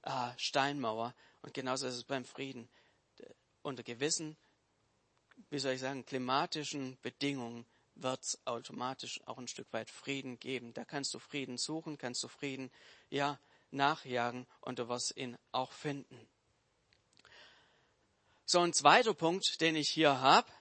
äh, 0.01 0.31
Steinmauer. 0.35 1.15
Und 1.43 1.53
genauso 1.53 1.87
ist 1.87 1.95
es 1.95 2.03
beim 2.03 2.25
Frieden. 2.25 2.67
Unter 3.61 3.83
gewissen, 3.83 4.35
wie 5.49 5.59
soll 5.59 5.75
ich 5.75 5.79
sagen, 5.79 6.05
klimatischen 6.05 6.97
Bedingungen 7.01 7.65
wird 7.95 8.21
es 8.21 8.37
automatisch 8.45 9.21
auch 9.27 9.37
ein 9.37 9.47
Stück 9.47 9.71
weit 9.71 9.89
Frieden 9.89 10.37
geben. 10.39 10.73
Da 10.73 10.83
kannst 10.83 11.13
du 11.13 11.19
Frieden 11.19 11.57
suchen, 11.57 11.97
kannst 11.97 12.21
du 12.21 12.27
Frieden, 12.27 12.69
ja, 13.09 13.39
nachjagen 13.73 14.47
und 14.61 14.79
du 14.79 14.87
wirst 14.87 15.15
ihn 15.17 15.37
auch 15.51 15.71
finden. 15.71 16.27
So 18.45 18.59
ein 18.59 18.73
zweiter 18.73 19.13
Punkt, 19.13 19.61
den 19.61 19.75
ich 19.75 19.89
hier 19.89 20.21
habe, 20.21 20.51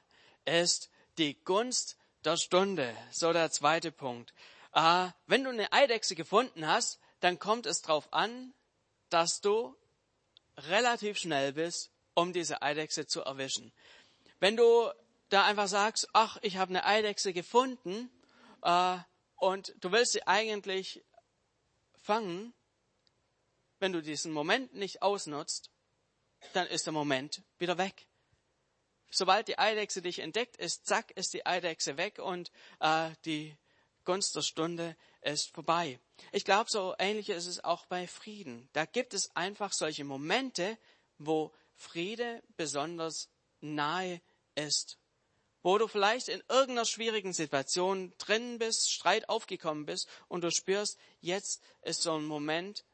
ist 0.45 0.91
die 1.19 1.35
Gunst 1.45 1.97
der 2.25 2.37
Stunde. 2.37 2.97
So 3.11 3.33
der 3.33 3.51
zweite 3.51 3.93
Punkt. 3.93 4.33
Äh, 4.73 5.09
wenn 5.27 5.45
du 5.45 5.51
eine 5.51 5.73
Eidechse 5.73 6.15
gefunden 6.15 6.67
hast, 6.67 6.99
dann 7.21 7.39
kommt 7.39 7.67
es 7.67 7.83
darauf 7.83 8.13
an, 8.13 8.55
dass 9.11 9.41
du 9.41 9.77
relativ 10.57 11.19
schnell 11.19 11.53
bist, 11.53 11.91
um 12.15 12.33
diese 12.33 12.63
Eidechse 12.63 13.07
zu 13.07 13.23
erwischen. 13.23 13.73
Wenn 14.41 14.57
du 14.57 14.91
da 15.29 15.45
einfach 15.45 15.69
sagst, 15.69 16.09
ach, 16.13 16.39
ich 16.43 16.57
habe 16.57 16.71
eine 16.71 16.85
Eidechse 16.85 17.33
gefunden 17.33 18.11
äh, 18.63 18.99
und 19.37 19.75
du 19.81 19.93
willst 19.93 20.13
sie 20.13 20.27
eigentlich 20.27 21.03
fangen, 22.03 22.53
wenn 23.83 23.93
du 23.93 24.01
diesen 24.01 24.33
Moment 24.33 24.75
nicht 24.75 25.03
ausnutzt, 25.03 25.71
dann 26.53 26.69
ist 26.69 26.87
der 26.87 26.93
Moment 26.93 27.43
wieder 27.59 27.79
weg. 27.79 28.07
Sobald 29.11 29.49
die 29.49 29.59
Eidechse 29.59 30.01
dich 30.01 30.21
entdeckt 30.21 30.57
ist, 30.57 30.87
zack, 30.87 31.11
ist 31.11 31.35
die 31.35 31.45
Eidechse 31.45 31.97
weg 31.97 32.19
und 32.19 32.51
äh, 32.81 33.11
die 33.25 33.55
Gunst 34.05 34.35
der 34.37 34.43
Stunde 34.43 34.97
ist 35.21 35.53
vorbei. 35.53 35.99
Ich 36.31 36.45
glaube, 36.45 36.71
so 36.71 36.95
ähnlich 36.99 37.29
ist 37.29 37.47
es 37.47 37.63
auch 37.63 37.85
bei 37.87 38.07
Frieden. 38.07 38.69
Da 38.73 38.87
gibt 38.87 39.15
es 39.15 39.35
einfach 39.35 39.73
solche 39.73 40.05
Momente, 40.05 40.79
wo 41.19 41.53
Friede 41.75 42.43
besonders 42.57 43.29
nahe 43.61 44.23
ist. 44.55 44.97
Wo 45.63 45.77
du 45.77 45.89
vielleicht 45.89 46.29
in 46.29 46.43
irgendeiner 46.49 46.87
schwierigen 46.87 47.33
Situation 47.33 48.15
drin 48.19 48.59
bist, 48.59 48.91
Streit 48.93 49.29
aufgekommen 49.29 49.87
bist 49.87 50.09
und 50.29 50.43
du 50.43 50.51
spürst, 50.51 50.99
jetzt 51.21 51.63
ist 51.83 52.03
so 52.03 52.15
ein 52.15 52.25
Moment, 52.25 52.85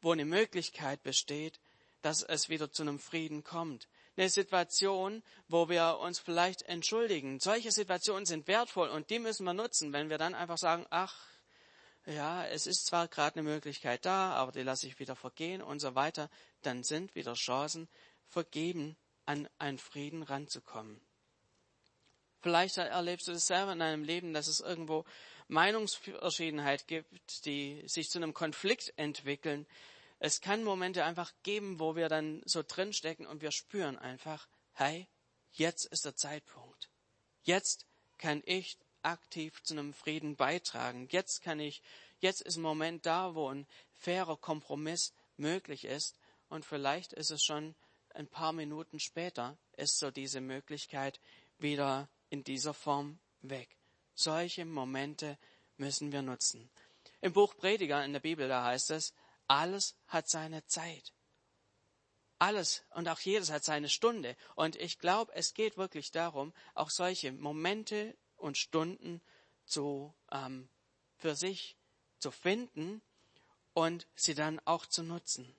wo 0.00 0.12
eine 0.12 0.24
Möglichkeit 0.24 1.02
besteht, 1.02 1.60
dass 2.02 2.22
es 2.22 2.48
wieder 2.48 2.70
zu 2.70 2.82
einem 2.82 2.98
Frieden 2.98 3.44
kommt. 3.44 3.88
Eine 4.16 4.28
Situation, 4.28 5.22
wo 5.48 5.68
wir 5.68 5.98
uns 6.00 6.18
vielleicht 6.18 6.62
entschuldigen. 6.62 7.40
Solche 7.40 7.70
Situationen 7.70 8.26
sind 8.26 8.48
wertvoll 8.48 8.88
und 8.88 9.10
die 9.10 9.18
müssen 9.18 9.44
wir 9.44 9.54
nutzen, 9.54 9.92
wenn 9.92 10.10
wir 10.10 10.18
dann 10.18 10.34
einfach 10.34 10.58
sagen, 10.58 10.86
ach, 10.90 11.14
ja, 12.06 12.46
es 12.46 12.66
ist 12.66 12.86
zwar 12.86 13.06
gerade 13.06 13.38
eine 13.38 13.48
Möglichkeit 13.48 14.04
da, 14.06 14.32
aber 14.32 14.52
die 14.52 14.62
lasse 14.62 14.86
ich 14.86 14.98
wieder 14.98 15.14
vergehen 15.14 15.62
und 15.62 15.80
so 15.80 15.94
weiter, 15.94 16.30
dann 16.62 16.82
sind 16.82 17.14
wieder 17.14 17.34
Chancen 17.34 17.88
vergeben, 18.26 18.96
an 19.26 19.48
einen 19.58 19.78
Frieden 19.78 20.22
ranzukommen. 20.22 21.00
Vielleicht 22.40 22.78
erlebst 22.78 23.28
du 23.28 23.32
das 23.32 23.46
selber 23.46 23.72
in 23.72 23.80
deinem 23.80 24.04
Leben, 24.04 24.32
dass 24.32 24.46
es 24.46 24.60
irgendwo 24.60 25.04
Meinungsverschiedenheit 25.48 26.86
gibt, 26.86 27.44
die 27.44 27.82
sich 27.86 28.10
zu 28.10 28.18
einem 28.18 28.34
Konflikt 28.34 28.92
entwickeln, 28.96 29.66
Es 30.20 30.40
kann 30.40 30.64
Momente 30.64 31.04
einfach 31.04 31.32
geben, 31.44 31.78
wo 31.78 31.94
wir 31.94 32.08
dann 32.08 32.42
so 32.44 32.64
drinstecken 32.66 33.26
und 33.26 33.40
wir 33.40 33.52
spüren 33.52 33.96
einfach, 33.96 34.48
hey, 34.72 35.06
jetzt 35.52 35.84
ist 35.86 36.04
der 36.04 36.16
Zeitpunkt. 36.16 36.90
Jetzt 37.44 37.86
kann 38.18 38.42
ich 38.44 38.78
aktiv 39.02 39.62
zu 39.62 39.74
einem 39.74 39.94
Frieden 39.94 40.34
beitragen. 40.34 41.08
Jetzt 41.10 41.42
kann 41.42 41.60
ich, 41.60 41.82
jetzt 42.18 42.42
ist 42.42 42.56
ein 42.56 42.62
Moment 42.62 43.06
da, 43.06 43.34
wo 43.36 43.48
ein 43.48 43.66
fairer 43.92 44.36
Kompromiss 44.36 45.14
möglich 45.36 45.84
ist 45.84 46.18
und 46.48 46.64
vielleicht 46.64 47.12
ist 47.12 47.30
es 47.30 47.44
schon 47.44 47.76
ein 48.12 48.26
paar 48.26 48.52
Minuten 48.52 48.98
später, 48.98 49.56
ist 49.76 49.98
so 49.98 50.10
diese 50.10 50.40
Möglichkeit 50.40 51.20
wieder 51.58 52.08
in 52.28 52.42
dieser 52.42 52.74
Form 52.74 53.20
weg. 53.42 53.77
Solche 54.18 54.64
Momente 54.64 55.38
müssen 55.76 56.10
wir 56.10 56.22
nutzen. 56.22 56.68
Im 57.20 57.32
Buch 57.32 57.56
Prediger 57.56 58.04
in 58.04 58.12
der 58.12 58.18
Bibel, 58.18 58.48
da 58.48 58.64
heißt 58.64 58.90
es, 58.90 59.14
alles 59.46 59.96
hat 60.08 60.28
seine 60.28 60.66
Zeit. 60.66 61.14
Alles 62.40 62.84
und 62.94 63.08
auch 63.08 63.20
jedes 63.20 63.52
hat 63.52 63.62
seine 63.62 63.88
Stunde. 63.88 64.36
Und 64.56 64.74
ich 64.74 64.98
glaube, 64.98 65.32
es 65.36 65.54
geht 65.54 65.76
wirklich 65.76 66.10
darum, 66.10 66.52
auch 66.74 66.90
solche 66.90 67.30
Momente 67.30 68.18
und 68.34 68.58
Stunden 68.58 69.22
zu, 69.66 70.12
ähm, 70.32 70.68
für 71.16 71.36
sich 71.36 71.76
zu 72.18 72.32
finden 72.32 73.02
und 73.72 74.08
sie 74.16 74.34
dann 74.34 74.60
auch 74.64 74.86
zu 74.86 75.04
nutzen. 75.04 75.56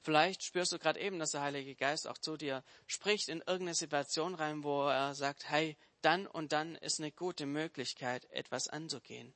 Vielleicht 0.00 0.44
spürst 0.44 0.72
du 0.72 0.78
gerade 0.78 1.00
eben, 1.00 1.18
dass 1.18 1.32
der 1.32 1.42
Heilige 1.42 1.74
Geist 1.74 2.08
auch 2.08 2.16
zu 2.16 2.38
dir 2.38 2.64
spricht 2.86 3.28
in 3.28 3.40
irgendeine 3.40 3.74
Situation 3.74 4.34
rein, 4.34 4.64
wo 4.64 4.88
er 4.88 5.14
sagt, 5.14 5.50
hey, 5.50 5.76
dann 6.02 6.26
und 6.26 6.52
dann 6.52 6.76
ist 6.76 7.00
eine 7.00 7.12
gute 7.12 7.46
Möglichkeit, 7.46 8.30
etwas 8.30 8.68
anzugehen. 8.68 9.34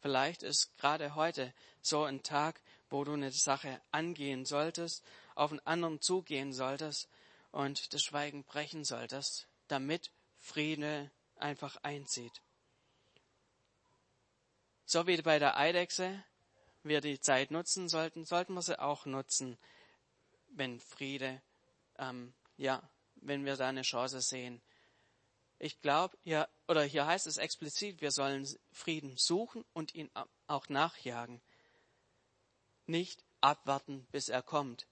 Vielleicht 0.00 0.42
ist 0.42 0.76
gerade 0.78 1.14
heute 1.14 1.52
so 1.82 2.04
ein 2.04 2.22
Tag, 2.22 2.60
wo 2.88 3.04
du 3.04 3.12
eine 3.12 3.30
Sache 3.30 3.80
angehen 3.90 4.44
solltest, 4.44 5.04
auf 5.34 5.50
einen 5.50 5.60
anderen 5.60 6.00
zugehen 6.00 6.52
solltest 6.52 7.08
und 7.52 7.92
das 7.92 8.02
Schweigen 8.02 8.44
brechen 8.44 8.84
solltest, 8.84 9.46
damit 9.68 10.10
Friede 10.38 11.10
einfach 11.36 11.76
einzieht. 11.82 12.42
So 14.86 15.06
wie 15.06 15.20
bei 15.22 15.38
der 15.38 15.56
Eidechse 15.56 16.24
wir 16.82 17.00
die 17.00 17.20
Zeit 17.20 17.50
nutzen 17.50 17.88
sollten, 17.88 18.24
sollten 18.24 18.54
wir 18.54 18.62
sie 18.62 18.80
auch 18.80 19.06
nutzen, 19.06 19.58
wenn 20.48 20.80
Friede, 20.80 21.42
ähm, 21.98 22.32
ja, 22.56 22.82
wenn 23.16 23.44
wir 23.44 23.56
da 23.56 23.68
eine 23.68 23.82
Chance 23.82 24.20
sehen. 24.20 24.60
Ich 25.62 25.82
glaube, 25.82 26.16
ja, 26.24 26.48
oder 26.68 26.82
hier 26.82 27.04
heißt 27.06 27.26
es 27.26 27.36
explizit, 27.36 28.00
wir 28.00 28.12
sollen 28.12 28.48
Frieden 28.72 29.18
suchen 29.18 29.62
und 29.74 29.94
ihn 29.94 30.10
auch 30.46 30.70
nachjagen. 30.70 31.42
Nicht 32.86 33.22
abwarten, 33.42 34.06
bis 34.10 34.30
er 34.30 34.42
kommt. 34.42 34.86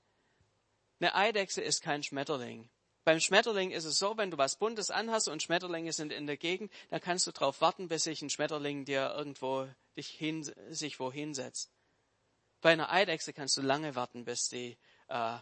Eine 1.00 1.14
Eidechse 1.14 1.62
ist 1.62 1.82
kein 1.82 2.02
Schmetterling. 2.02 2.68
Beim 3.04 3.18
Schmetterling 3.18 3.70
ist 3.70 3.86
es 3.86 3.98
so, 3.98 4.18
wenn 4.18 4.30
du 4.30 4.36
was 4.36 4.58
Buntes 4.58 4.90
anhast 4.90 5.28
und 5.28 5.42
Schmetterlinge 5.42 5.94
sind 5.94 6.12
in 6.12 6.26
der 6.26 6.36
Gegend, 6.36 6.70
dann 6.90 7.00
kannst 7.00 7.26
du 7.26 7.32
darauf 7.32 7.62
warten, 7.62 7.88
bis 7.88 8.04
sich 8.04 8.20
ein 8.20 8.28
Schmetterling 8.28 8.84
dir 8.84 9.14
irgendwo 9.16 9.66
dich 9.96 10.08
hin, 10.10 10.42
sich 10.68 11.00
wohin 11.00 11.32
setzt. 11.32 11.72
Bei 12.60 12.72
einer 12.72 12.92
Eidechse 12.92 13.32
kannst 13.32 13.56
du 13.56 13.62
lange 13.62 13.94
warten, 13.94 14.26
bis 14.26 14.50
die 14.50 14.76
äh, 15.08 15.38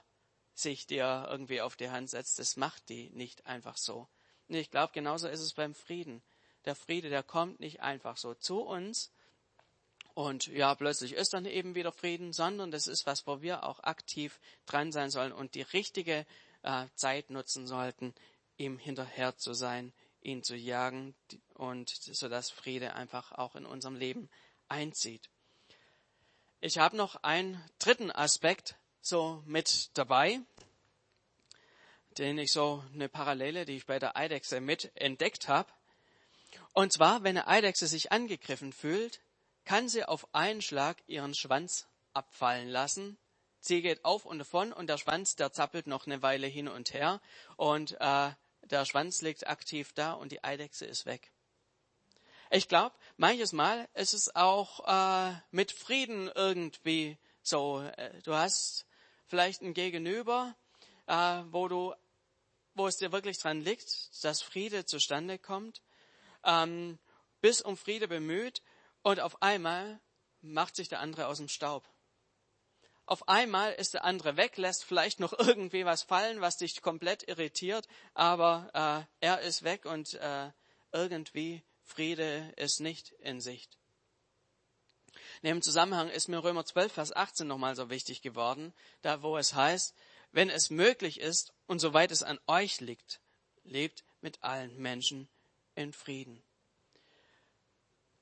sich 0.54 0.86
dir 0.86 1.26
irgendwie 1.28 1.62
auf 1.62 1.74
die 1.74 1.90
Hand 1.90 2.10
setzt. 2.10 2.38
Das 2.38 2.56
macht 2.56 2.88
die 2.90 3.10
nicht 3.10 3.44
einfach 3.46 3.76
so. 3.76 4.08
Und 4.48 4.54
ich 4.54 4.70
glaube, 4.70 4.92
genauso 4.92 5.28
ist 5.28 5.40
es 5.40 5.54
beim 5.54 5.74
Frieden. 5.74 6.22
Der 6.64 6.74
Friede, 6.74 7.08
der 7.08 7.22
kommt 7.22 7.60
nicht 7.60 7.80
einfach 7.80 8.16
so 8.16 8.34
zu 8.34 8.60
uns 8.60 9.10
und 10.16 10.46
ja, 10.46 10.74
plötzlich 10.74 11.12
ist 11.12 11.34
dann 11.34 11.44
eben 11.44 11.74
wieder 11.74 11.92
Frieden, 11.92 12.32
sondern 12.32 12.70
das 12.70 12.86
ist 12.86 13.04
was, 13.04 13.26
wo 13.26 13.42
wir 13.42 13.64
auch 13.64 13.80
aktiv 13.80 14.40
dran 14.64 14.90
sein 14.90 15.10
sollen 15.10 15.30
und 15.30 15.54
die 15.54 15.60
richtige 15.60 16.24
äh, 16.62 16.86
Zeit 16.94 17.28
nutzen 17.28 17.66
sollten, 17.66 18.14
ihm 18.56 18.78
hinterher 18.78 19.36
zu 19.36 19.52
sein, 19.52 19.92
ihn 20.22 20.42
zu 20.42 20.56
jagen 20.56 21.14
und 21.52 21.90
so 21.90 22.30
dass 22.30 22.48
Friede 22.48 22.94
einfach 22.94 23.32
auch 23.32 23.56
in 23.56 23.66
unserem 23.66 23.94
Leben 23.94 24.30
einzieht. 24.68 25.28
Ich 26.62 26.78
habe 26.78 26.96
noch 26.96 27.16
einen 27.16 27.62
dritten 27.78 28.10
Aspekt 28.10 28.76
so 29.02 29.42
mit 29.44 29.90
dabei 29.98 30.40
den 32.18 32.38
ich 32.38 32.52
so 32.52 32.82
eine 32.92 33.08
Parallele, 33.08 33.64
die 33.64 33.76
ich 33.76 33.86
bei 33.86 33.98
der 33.98 34.16
Eidechse 34.16 34.60
mit 34.60 34.90
entdeckt 34.94 35.48
habe. 35.48 35.70
Und 36.72 36.92
zwar, 36.92 37.22
wenn 37.22 37.36
eine 37.36 37.48
Eidechse 37.48 37.86
sich 37.86 38.12
angegriffen 38.12 38.72
fühlt, 38.72 39.20
kann 39.64 39.88
sie 39.88 40.04
auf 40.04 40.34
einen 40.34 40.62
Schlag 40.62 41.02
ihren 41.06 41.34
Schwanz 41.34 41.86
abfallen 42.12 42.68
lassen. 42.68 43.18
Sie 43.60 43.82
geht 43.82 44.04
auf 44.04 44.24
und 44.24 44.38
davon 44.38 44.72
und 44.72 44.88
der 44.88 44.98
Schwanz, 44.98 45.34
der 45.34 45.52
zappelt 45.52 45.86
noch 45.86 46.06
eine 46.06 46.22
Weile 46.22 46.46
hin 46.46 46.68
und 46.68 46.94
her 46.94 47.20
und 47.56 47.96
äh, 48.00 48.30
der 48.62 48.84
Schwanz 48.84 49.22
liegt 49.22 49.46
aktiv 49.46 49.92
da 49.92 50.12
und 50.12 50.32
die 50.32 50.44
Eidechse 50.44 50.86
ist 50.86 51.06
weg. 51.06 51.32
Ich 52.50 52.68
glaube, 52.68 52.94
manches 53.16 53.52
Mal 53.52 53.88
ist 53.94 54.14
es 54.14 54.34
auch 54.36 54.86
äh, 54.86 55.34
mit 55.50 55.72
Frieden 55.72 56.30
irgendwie 56.34 57.18
so. 57.42 57.80
Äh, 57.80 58.22
du 58.22 58.34
hast 58.34 58.86
vielleicht 59.26 59.62
ein 59.62 59.74
Gegenüber, 59.74 60.54
äh, 61.06 61.42
wo 61.50 61.66
du 61.66 61.94
wo 62.76 62.86
es 62.86 62.98
dir 62.98 63.10
wirklich 63.10 63.38
dran 63.38 63.62
liegt, 63.62 64.22
dass 64.22 64.42
Friede 64.42 64.84
zustande 64.84 65.38
kommt, 65.38 65.82
ähm, 66.44 66.98
bist 67.40 67.64
um 67.64 67.76
Friede 67.76 68.06
bemüht 68.06 68.62
und 69.02 69.20
auf 69.20 69.42
einmal 69.42 70.00
macht 70.42 70.76
sich 70.76 70.88
der 70.88 71.00
andere 71.00 71.26
aus 71.26 71.38
dem 71.38 71.48
Staub. 71.48 71.88
Auf 73.06 73.28
einmal 73.28 73.72
ist 73.72 73.94
der 73.94 74.04
andere 74.04 74.36
weg, 74.36 74.56
lässt 74.56 74.84
vielleicht 74.84 75.20
noch 75.20 75.32
irgendwie 75.38 75.84
was 75.84 76.02
fallen, 76.02 76.40
was 76.40 76.58
dich 76.58 76.82
komplett 76.82 77.26
irritiert, 77.26 77.88
aber 78.14 79.08
äh, 79.20 79.26
er 79.26 79.40
ist 79.40 79.62
weg 79.62 79.86
und 79.86 80.14
äh, 80.14 80.50
irgendwie 80.92 81.62
Friede 81.82 82.52
ist 82.56 82.80
nicht 82.80 83.12
in 83.20 83.40
Sicht. 83.40 83.78
In 85.42 85.48
dem 85.48 85.62
Zusammenhang 85.62 86.10
ist 86.10 86.28
mir 86.28 86.42
Römer 86.42 86.64
12, 86.64 86.92
Vers 86.92 87.14
18 87.14 87.46
nochmal 87.46 87.74
so 87.76 87.88
wichtig 87.88 88.22
geworden, 88.22 88.74
da 89.02 89.22
wo 89.22 89.38
es 89.38 89.54
heißt, 89.54 89.94
wenn 90.36 90.50
es 90.50 90.68
möglich 90.68 91.18
ist 91.18 91.54
und 91.66 91.78
soweit 91.78 92.10
es 92.10 92.22
an 92.22 92.38
euch 92.46 92.82
liegt, 92.82 93.22
lebt 93.64 94.04
mit 94.20 94.44
allen 94.44 94.76
Menschen 94.76 95.30
in 95.74 95.94
Frieden. 95.94 96.42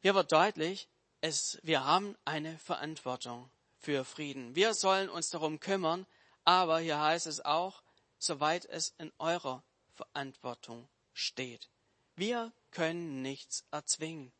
Hier 0.00 0.14
wird 0.14 0.30
deutlich, 0.30 0.88
es, 1.22 1.58
wir 1.64 1.84
haben 1.84 2.16
eine 2.24 2.56
Verantwortung 2.58 3.50
für 3.80 4.04
Frieden. 4.04 4.54
Wir 4.54 4.74
sollen 4.74 5.08
uns 5.08 5.30
darum 5.30 5.58
kümmern, 5.58 6.06
aber 6.44 6.78
hier 6.78 7.00
heißt 7.00 7.26
es 7.26 7.44
auch, 7.44 7.82
soweit 8.16 8.64
es 8.66 8.94
in 8.98 9.10
eurer 9.18 9.64
Verantwortung 9.94 10.88
steht. 11.14 11.68
Wir 12.14 12.52
können 12.70 13.22
nichts 13.22 13.64
erzwingen. 13.72 14.32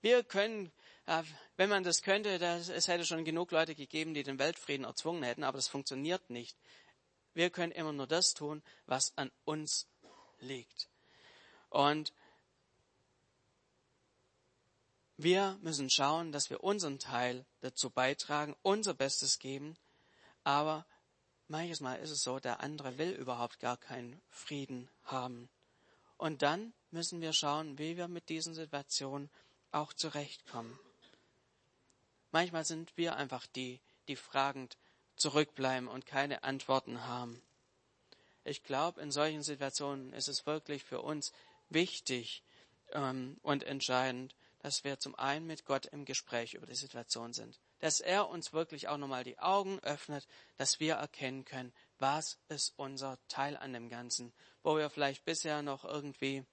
Wir 0.00 0.22
können, 0.22 0.70
äh, 1.06 1.24
wenn 1.56 1.70
man 1.70 1.82
das 1.82 2.02
könnte, 2.02 2.38
es 2.38 2.86
hätte 2.86 3.04
schon 3.04 3.24
genug 3.24 3.50
Leute 3.50 3.74
gegeben, 3.74 4.14
die 4.14 4.22
den 4.22 4.38
Weltfrieden 4.38 4.84
erzwungen 4.86 5.24
hätten, 5.24 5.42
aber 5.42 5.58
das 5.58 5.66
funktioniert 5.66 6.30
nicht. 6.30 6.56
Wir 7.36 7.50
können 7.50 7.72
immer 7.72 7.92
nur 7.92 8.06
das 8.06 8.32
tun, 8.32 8.62
was 8.86 9.12
an 9.18 9.30
uns 9.44 9.86
liegt. 10.40 10.88
Und 11.68 12.14
wir 15.18 15.58
müssen 15.60 15.90
schauen, 15.90 16.32
dass 16.32 16.48
wir 16.48 16.64
unseren 16.64 16.98
Teil 16.98 17.44
dazu 17.60 17.90
beitragen, 17.90 18.56
unser 18.62 18.94
Bestes 18.94 19.38
geben. 19.38 19.76
Aber 20.44 20.86
manches 21.46 21.80
Mal 21.80 21.96
ist 21.96 22.08
es 22.08 22.22
so, 22.22 22.38
der 22.38 22.60
andere 22.60 22.96
will 22.96 23.10
überhaupt 23.10 23.60
gar 23.60 23.76
keinen 23.76 24.18
Frieden 24.30 24.88
haben. 25.04 25.50
Und 26.16 26.40
dann 26.40 26.72
müssen 26.90 27.20
wir 27.20 27.34
schauen, 27.34 27.78
wie 27.78 27.98
wir 27.98 28.08
mit 28.08 28.30
diesen 28.30 28.54
Situationen 28.54 29.28
auch 29.72 29.92
zurechtkommen. 29.92 30.78
Manchmal 32.32 32.64
sind 32.64 32.96
wir 32.96 33.16
einfach 33.16 33.46
die, 33.46 33.78
die 34.08 34.16
fragend 34.16 34.78
zurückbleiben 35.16 35.88
und 35.88 36.06
keine 36.06 36.44
Antworten 36.44 37.04
haben. 37.04 37.42
Ich 38.44 38.62
glaube, 38.62 39.00
in 39.00 39.10
solchen 39.10 39.42
Situationen 39.42 40.12
ist 40.12 40.28
es 40.28 40.46
wirklich 40.46 40.84
für 40.84 41.00
uns 41.00 41.32
wichtig 41.68 42.44
ähm, 42.92 43.38
und 43.42 43.64
entscheidend, 43.64 44.34
dass 44.60 44.84
wir 44.84 44.98
zum 44.98 45.14
einen 45.16 45.46
mit 45.46 45.64
Gott 45.64 45.86
im 45.86 46.04
Gespräch 46.04 46.54
über 46.54 46.66
die 46.66 46.74
Situation 46.74 47.32
sind. 47.32 47.60
Dass 47.80 48.00
er 48.00 48.28
uns 48.28 48.52
wirklich 48.52 48.88
auch 48.88 48.96
nochmal 48.96 49.24
die 49.24 49.38
Augen 49.38 49.78
öffnet, 49.80 50.26
dass 50.56 50.80
wir 50.80 50.94
erkennen 50.94 51.44
können, 51.44 51.72
was 51.98 52.38
ist 52.48 52.72
unser 52.76 53.18
Teil 53.28 53.56
an 53.56 53.72
dem 53.72 53.88
Ganzen, 53.88 54.32
wo 54.62 54.76
wir 54.76 54.90
vielleicht 54.90 55.24
bisher 55.24 55.62
noch 55.62 55.84
irgendwie 55.84 56.44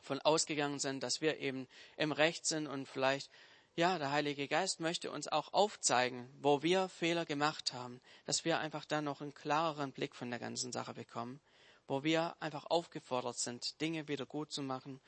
von 0.00 0.20
ausgegangen 0.20 0.78
sind, 0.78 1.02
dass 1.02 1.20
wir 1.20 1.38
eben 1.38 1.68
im 1.96 2.12
Recht 2.12 2.46
sind 2.46 2.66
und 2.66 2.86
vielleicht 2.86 3.30
ja, 3.74 3.98
der 3.98 4.10
Heilige 4.10 4.48
Geist 4.48 4.80
möchte 4.80 5.10
uns 5.10 5.28
auch 5.28 5.52
aufzeigen, 5.52 6.28
wo 6.40 6.62
wir 6.62 6.88
Fehler 6.88 7.24
gemacht 7.24 7.72
haben, 7.72 8.00
dass 8.26 8.44
wir 8.44 8.58
einfach 8.58 8.84
dann 8.84 9.04
noch 9.04 9.22
einen 9.22 9.34
klareren 9.34 9.92
Blick 9.92 10.14
von 10.14 10.30
der 10.30 10.38
ganzen 10.38 10.72
Sache 10.72 10.92
bekommen, 10.92 11.40
wo 11.86 12.02
wir 12.04 12.36
einfach 12.40 12.66
aufgefordert 12.66 13.38
sind, 13.38 13.80
Dinge 13.80 14.08
wieder 14.08 14.26
gut 14.26 14.52
zu 14.52 14.62
machen 14.62 15.00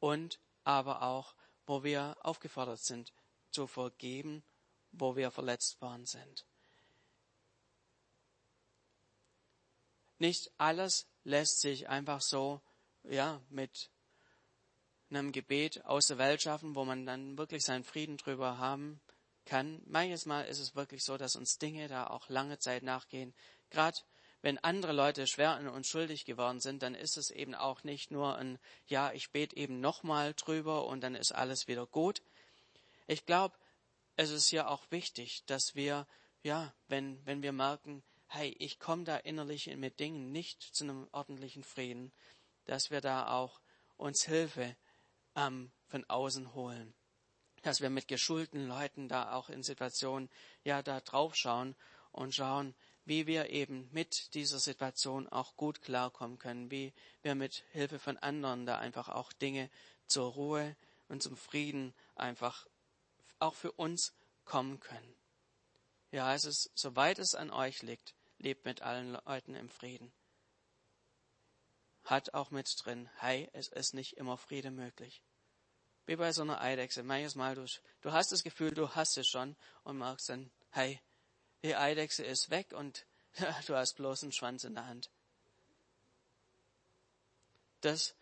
und 0.00 0.40
aber 0.64 1.02
auch, 1.02 1.34
wo 1.66 1.84
wir 1.84 2.16
aufgefordert 2.22 2.80
sind, 2.80 3.12
zu 3.50 3.66
vergeben, 3.66 4.42
wo 4.90 5.14
wir 5.14 5.30
verletzt 5.30 5.80
worden 5.80 6.06
sind. 6.06 6.46
Nicht 10.18 10.50
alles 10.58 11.06
lässt 11.24 11.60
sich 11.60 11.88
einfach 11.88 12.20
so, 12.20 12.60
ja, 13.04 13.40
mit 13.50 13.90
einem 15.10 15.32
Gebet 15.32 15.84
aus 15.84 16.06
der 16.06 16.18
Welt 16.18 16.42
schaffen, 16.42 16.74
wo 16.74 16.84
man 16.84 17.06
dann 17.06 17.38
wirklich 17.38 17.64
seinen 17.64 17.84
Frieden 17.84 18.16
drüber 18.16 18.58
haben 18.58 19.00
kann. 19.44 19.80
Manches 19.86 20.26
Mal 20.26 20.42
ist 20.42 20.58
es 20.58 20.74
wirklich 20.74 21.04
so, 21.04 21.16
dass 21.16 21.36
uns 21.36 21.58
Dinge 21.58 21.88
da 21.88 22.08
auch 22.08 22.28
lange 22.28 22.58
Zeit 22.58 22.82
nachgehen. 22.82 23.34
Gerade 23.70 23.98
wenn 24.42 24.58
andere 24.58 24.92
Leute 24.92 25.26
schwer 25.26 25.52
an 25.52 25.68
uns 25.68 25.88
schuldig 25.88 26.24
geworden 26.24 26.60
sind, 26.60 26.82
dann 26.82 26.94
ist 26.94 27.16
es 27.16 27.30
eben 27.30 27.54
auch 27.54 27.84
nicht 27.84 28.10
nur 28.10 28.36
ein, 28.36 28.58
ja, 28.86 29.12
ich 29.12 29.30
bete 29.30 29.56
eben 29.56 29.80
nochmal 29.80 30.34
drüber 30.34 30.86
und 30.86 31.00
dann 31.00 31.14
ist 31.14 31.32
alles 31.32 31.68
wieder 31.68 31.86
gut. 31.86 32.22
Ich 33.06 33.24
glaube, 33.24 33.56
es 34.16 34.30
ist 34.30 34.50
ja 34.50 34.68
auch 34.68 34.90
wichtig, 34.90 35.44
dass 35.46 35.74
wir, 35.74 36.06
ja, 36.42 36.72
wenn, 36.88 37.24
wenn 37.26 37.42
wir 37.42 37.52
merken, 37.52 38.02
hey, 38.28 38.54
ich 38.58 38.78
komme 38.78 39.04
da 39.04 39.16
innerlich 39.16 39.74
mit 39.76 40.00
Dingen 40.00 40.32
nicht 40.32 40.62
zu 40.62 40.84
einem 40.84 41.08
ordentlichen 41.12 41.62
Frieden, 41.62 42.12
dass 42.64 42.90
wir 42.90 43.00
da 43.00 43.32
auch 43.32 43.60
uns 43.96 44.24
Hilfe 44.24 44.76
ähm, 45.36 45.70
von 45.86 46.04
außen 46.04 46.54
holen. 46.54 46.94
Dass 47.62 47.80
wir 47.80 47.90
mit 47.90 48.08
geschulten 48.08 48.66
Leuten 48.66 49.08
da 49.08 49.32
auch 49.32 49.48
in 49.48 49.62
Situationen 49.62 50.28
ja 50.64 50.82
da 50.82 51.00
drauf 51.00 51.36
schauen 51.36 51.76
und 52.10 52.34
schauen, 52.34 52.74
wie 53.04 53.26
wir 53.28 53.50
eben 53.50 53.88
mit 53.92 54.34
dieser 54.34 54.58
Situation 54.58 55.28
auch 55.28 55.56
gut 55.56 55.80
klarkommen 55.80 56.38
können, 56.38 56.70
wie 56.72 56.92
wir 57.22 57.36
mit 57.36 57.64
Hilfe 57.70 58.00
von 58.00 58.16
anderen 58.18 58.66
da 58.66 58.78
einfach 58.78 59.08
auch 59.08 59.32
Dinge 59.32 59.70
zur 60.08 60.32
Ruhe 60.32 60.76
und 61.08 61.22
zum 61.22 61.36
Frieden 61.36 61.94
einfach 62.16 62.66
auch 63.38 63.54
für 63.54 63.72
uns 63.72 64.12
kommen 64.44 64.80
können. 64.80 65.14
Ja, 66.10 66.34
es 66.34 66.44
ist, 66.44 66.70
soweit 66.74 67.18
es 67.18 67.34
an 67.34 67.50
euch 67.50 67.82
liegt, 67.82 68.14
lebt 68.38 68.64
mit 68.64 68.82
allen 68.82 69.12
Leuten 69.24 69.54
im 69.54 69.68
Frieden. 69.68 70.12
Hat 72.04 72.34
auch 72.34 72.50
mit 72.50 72.72
drin, 72.84 73.08
hey, 73.18 73.48
es 73.52 73.68
ist 73.68 73.94
nicht 73.94 74.16
immer 74.16 74.36
Friede 74.36 74.70
möglich. 74.70 75.22
Wie 76.06 76.16
bei 76.16 76.32
so 76.32 76.42
einer 76.42 76.60
Eidechse. 76.60 77.02
Manches 77.02 77.34
Mal, 77.34 77.54
du, 77.54 77.66
du 78.00 78.12
hast 78.12 78.32
das 78.32 78.44
Gefühl, 78.44 78.72
du 78.72 78.94
hast 78.94 79.18
es 79.18 79.26
schon 79.26 79.56
und 79.82 79.98
merkst 79.98 80.28
dann, 80.28 80.50
hey, 80.70 81.00
die 81.62 81.74
Eidechse 81.74 82.24
ist 82.24 82.50
weg 82.50 82.72
und 82.72 83.04
du 83.66 83.74
hast 83.74 83.94
bloß 83.94 84.22
einen 84.22 84.32
Schwanz 84.32 84.64
in 84.64 84.74
der 84.74 84.86
Hand. 84.86 85.10
Das 87.80 88.14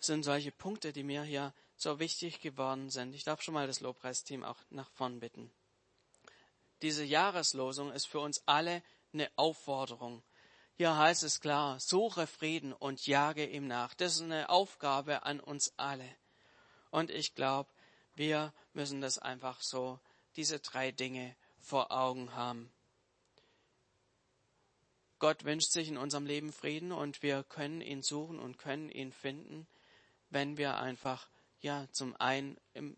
sind 0.00 0.24
solche 0.24 0.50
Punkte, 0.50 0.92
die 0.92 1.02
mir 1.02 1.22
hier 1.22 1.54
so 1.76 1.98
wichtig 1.98 2.40
geworden 2.40 2.90
sind. 2.90 3.14
Ich 3.14 3.24
darf 3.24 3.42
schon 3.42 3.54
mal 3.54 3.66
das 3.66 3.80
Lobpreisteam 3.80 4.44
auch 4.44 4.58
nach 4.70 4.90
vorn 4.90 5.20
bitten. 5.20 5.50
Diese 6.82 7.04
Jahreslosung 7.04 7.92
ist 7.92 8.06
für 8.06 8.20
uns 8.20 8.42
alle 8.46 8.82
eine 9.12 9.30
Aufforderung. 9.36 10.22
Hier 10.76 10.96
heißt 10.96 11.22
es 11.24 11.40
klar, 11.40 11.78
suche 11.78 12.26
Frieden 12.26 12.72
und 12.72 13.06
jage 13.06 13.44
ihm 13.44 13.66
nach. 13.66 13.92
Das 13.94 14.14
ist 14.14 14.22
eine 14.22 14.48
Aufgabe 14.48 15.24
an 15.24 15.40
uns 15.40 15.74
alle. 15.76 16.08
Und 16.90 17.10
ich 17.10 17.34
glaube, 17.34 17.70
wir 18.14 18.52
müssen 18.72 19.00
das 19.00 19.18
einfach 19.18 19.60
so, 19.62 20.00
diese 20.36 20.60
drei 20.60 20.92
Dinge 20.92 21.36
vor 21.58 21.90
Augen 21.92 22.34
haben. 22.34 22.72
Gott 25.18 25.44
wünscht 25.44 25.70
sich 25.70 25.88
in 25.88 25.98
unserem 25.98 26.24
Leben 26.24 26.52
Frieden 26.52 26.92
und 26.92 27.22
wir 27.22 27.44
können 27.44 27.82
ihn 27.82 28.02
suchen 28.02 28.38
und 28.38 28.58
können 28.58 28.90
ihn 28.90 29.12
finden, 29.12 29.66
wenn 30.30 30.56
wir 30.56 30.78
einfach, 30.78 31.28
ja, 31.60 31.86
zum 31.92 32.16
einen 32.16 32.58
im, 32.72 32.96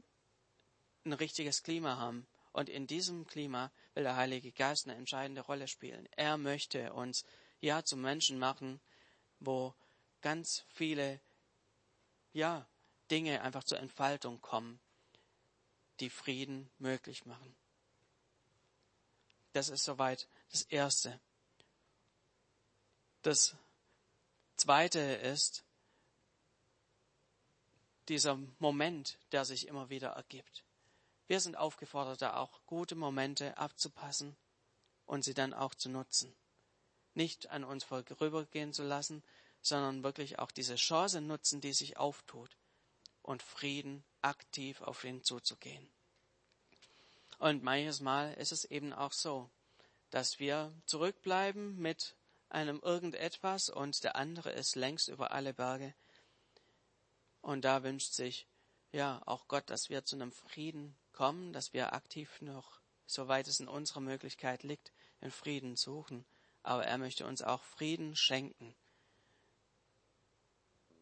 ein 1.05 1.15
richtiges 1.15 1.63
Klima 1.65 1.97
haben. 1.97 2.27
Und 2.53 2.69
in 2.69 2.87
diesem 2.87 3.27
Klima 3.27 3.73
will 3.95 4.05
der 4.05 4.17
Heilige 4.17 4.53
Geist 4.53 4.87
eine 4.87 4.97
entscheidende 4.97 5.41
Rolle 5.41 5.67
spielen. 5.67 6.09
Er 6.13 6.37
möchte 6.37 6.93
uns, 6.93 7.25
ja, 7.61 7.83
zum 7.83 8.03
Menschen 8.03 8.39
machen, 8.39 8.81
wo 9.41 9.75
ganz 10.21 10.65
viele, 10.69 11.21
ja, 12.33 12.69
Dinge 13.13 13.43
einfach 13.43 13.63
zur 13.63 13.79
Entfaltung 13.79 14.41
kommen, 14.41 14.81
die 16.01 16.09
Frieden 16.09 16.71
möglich 16.79 17.27
machen. 17.27 17.55
Das 19.53 19.69
ist 19.69 19.85
soweit 19.85 20.27
das 20.51 20.63
Erste. 20.63 21.21
Das 23.21 23.55
Zweite 24.57 24.99
ist 24.99 25.63
dieser 28.09 28.39
Moment, 28.59 29.19
der 29.31 29.45
sich 29.45 29.69
immer 29.69 29.91
wieder 29.91 30.13
ergibt. 30.13 30.65
Wir 31.27 31.41
sind 31.41 31.55
aufgefordert, 31.57 32.23
da 32.23 32.37
auch 32.37 32.65
gute 32.65 32.95
Momente 32.95 33.59
abzupassen 33.59 34.35
und 35.05 35.23
sie 35.23 35.35
dann 35.35 35.53
auch 35.53 35.75
zu 35.75 35.91
nutzen. 35.91 36.35
Nicht 37.13 37.51
an 37.51 37.63
uns 37.63 37.85
vorübergehen 37.85 38.73
zu 38.73 38.85
lassen, 38.85 39.23
sondern 39.61 40.03
wirklich 40.03 40.39
auch 40.39 40.51
diese 40.51 40.77
Chance 40.77 41.21
nutzen, 41.21 41.61
die 41.61 41.75
sich 41.75 41.99
auftut 41.99 42.57
und 43.23 43.43
Frieden 43.43 44.05
aktiv 44.21 44.81
auf 44.83 45.05
ihn 45.05 45.23
zuzugehen. 45.23 45.89
Und 47.39 47.63
manches 47.63 48.01
Mal 48.01 48.35
ist 48.35 48.53
es 48.53 48.65
eben 48.65 48.93
auch 48.93 49.13
so, 49.13 49.51
dass 50.11 50.39
wir 50.39 50.73
zurückbleiben 50.87 51.77
mit 51.77 52.15
einem 52.49 52.81
irgendetwas 52.81 53.69
und 53.69 54.05
der 54.05 54.17
andere 54.17 54.53
ist 54.53 54.77
längst 54.77 55.09
über 55.09 55.33
alle 55.33 55.55
Berge. 55.55 55.95
Und 57.41 57.65
da 57.65 57.83
wünscht 57.83 58.13
sich 58.13 58.47
ja 58.93 59.23
auch 59.27 59.49
Gott, 59.49 59.71
dass 59.71 59.91
wir 59.91 60.05
zu 60.05 60.17
einem 60.17 60.33
Frieden 60.33 60.95
kommen, 61.13 61.53
dass 61.53 61.73
wir 61.73 61.95
aktiv 61.95 62.41
noch, 62.43 62.81
soweit 63.07 63.49
es 63.49 63.59
in 63.59 63.69
unserer 63.69 64.01
Möglichkeit 64.01 64.63
liegt, 64.63 64.93
den 65.21 65.31
Frieden 65.31 65.77
suchen. 65.77 66.25
Aber 66.63 66.85
er 66.85 66.99
möchte 66.99 67.27
uns 67.27 67.43
auch 67.43 67.63
Frieden 67.65 68.15
schenken, 68.15 68.75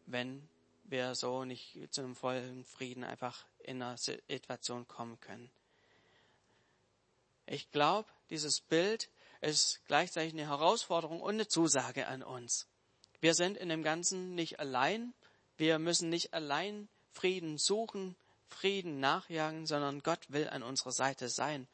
wenn 0.05 0.49
wir 0.91 1.15
so 1.15 1.45
nicht 1.45 1.79
zu 1.91 2.01
einem 2.01 2.15
vollen 2.15 2.63
Frieden 2.65 3.03
einfach 3.03 3.45
in 3.59 3.81
einer 3.81 3.97
Situation 3.97 4.87
kommen 4.87 5.19
können. 5.19 5.49
Ich 7.45 7.71
glaube, 7.71 8.09
dieses 8.29 8.61
Bild 8.61 9.09
ist 9.41 9.81
gleichzeitig 9.87 10.33
eine 10.33 10.47
Herausforderung 10.47 11.21
und 11.21 11.33
eine 11.33 11.47
Zusage 11.47 12.07
an 12.07 12.23
uns. 12.23 12.67
Wir 13.19 13.33
sind 13.33 13.57
in 13.57 13.69
dem 13.69 13.83
Ganzen 13.83 14.35
nicht 14.35 14.59
allein. 14.59 15.13
Wir 15.57 15.79
müssen 15.79 16.09
nicht 16.09 16.33
allein 16.33 16.87
Frieden 17.11 17.57
suchen, 17.57 18.15
Frieden 18.47 18.99
nachjagen, 18.99 19.65
sondern 19.65 20.01
Gott 20.01 20.31
will 20.31 20.47
an 20.49 20.63
unserer 20.63 20.91
Seite 20.91 21.29
sein, 21.29 21.67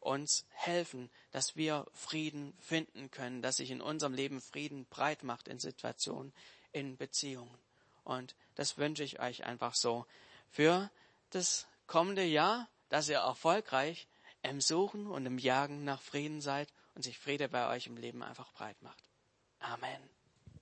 uns 0.00 0.46
helfen, 0.50 1.10
dass 1.30 1.56
wir 1.56 1.86
Frieden 1.92 2.54
finden 2.58 3.10
können, 3.10 3.42
dass 3.42 3.56
sich 3.56 3.70
in 3.70 3.80
unserem 3.80 4.14
Leben 4.14 4.40
Frieden 4.40 4.86
breit 4.86 5.22
macht 5.22 5.48
in 5.48 5.58
Situationen, 5.58 6.32
in 6.72 6.96
Beziehungen. 6.96 7.58
Und 8.08 8.34
das 8.54 8.78
wünsche 8.78 9.04
ich 9.04 9.20
euch 9.20 9.44
einfach 9.44 9.74
so 9.74 10.06
für 10.50 10.90
das 11.28 11.66
kommende 11.86 12.24
Jahr, 12.24 12.66
dass 12.88 13.10
ihr 13.10 13.18
erfolgreich 13.18 14.08
im 14.40 14.62
Suchen 14.62 15.06
und 15.06 15.26
im 15.26 15.36
Jagen 15.36 15.84
nach 15.84 16.00
Frieden 16.00 16.40
seid 16.40 16.72
und 16.94 17.02
sich 17.02 17.18
Friede 17.18 17.50
bei 17.50 17.68
euch 17.68 17.86
im 17.86 17.98
Leben 17.98 18.22
einfach 18.22 18.50
breit 18.52 18.80
macht. 18.80 19.04
Amen. 19.60 20.17